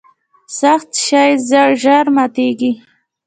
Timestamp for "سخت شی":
0.59-1.27